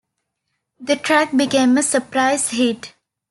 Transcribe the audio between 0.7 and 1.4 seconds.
The track